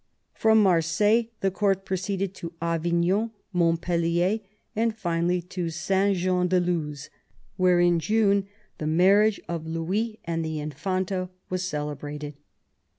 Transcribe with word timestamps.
From 0.33 0.63
Marseilles 0.63 1.27
the 1.41 1.51
court 1.51 1.85
proceeded 1.85 2.33
to 2.33 2.53
Avignon, 2.59 3.29
Montpellier, 3.53 4.39
and 4.75 4.95
finally 4.97 5.43
to 5.43 5.69
Saint 5.69 6.17
Jean 6.17 6.47
de 6.47 6.59
Luz, 6.59 7.11
where 7.55 7.79
in 7.79 7.99
June 7.99 8.47
the 8.79 8.87
marriage 8.87 9.39
of 9.47 9.67
Louis 9.67 10.17
and 10.25 10.43
the 10.43 10.59
Infanta 10.59 11.29
was 11.51 11.61
celebrated. 11.63 12.33